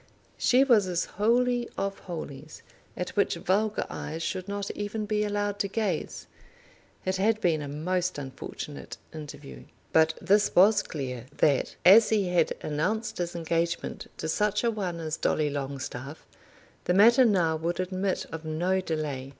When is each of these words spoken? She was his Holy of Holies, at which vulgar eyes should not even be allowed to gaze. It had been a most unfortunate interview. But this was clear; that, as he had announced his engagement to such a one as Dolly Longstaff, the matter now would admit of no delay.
She 0.39 0.63
was 0.63 0.85
his 0.85 1.05
Holy 1.05 1.69
of 1.77 1.99
Holies, 1.99 2.63
at 2.97 3.09
which 3.11 3.35
vulgar 3.35 3.85
eyes 3.87 4.23
should 4.23 4.47
not 4.47 4.71
even 4.71 5.05
be 5.05 5.23
allowed 5.23 5.59
to 5.59 5.67
gaze. 5.67 6.25
It 7.05 7.17
had 7.17 7.39
been 7.39 7.61
a 7.61 7.67
most 7.67 8.17
unfortunate 8.17 8.97
interview. 9.13 9.65
But 9.93 10.15
this 10.19 10.55
was 10.55 10.81
clear; 10.81 11.27
that, 11.37 11.75
as 11.85 12.09
he 12.09 12.29
had 12.29 12.55
announced 12.63 13.19
his 13.19 13.35
engagement 13.35 14.07
to 14.17 14.27
such 14.27 14.63
a 14.63 14.71
one 14.71 14.99
as 14.99 15.17
Dolly 15.17 15.51
Longstaff, 15.51 16.25
the 16.85 16.95
matter 16.95 17.23
now 17.23 17.55
would 17.55 17.79
admit 17.79 18.25
of 18.31 18.43
no 18.43 18.81
delay. 18.81 19.29